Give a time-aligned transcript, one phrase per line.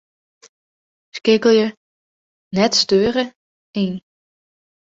[1.15, 3.33] Skeakelje 'net steure'
[3.83, 3.93] yn.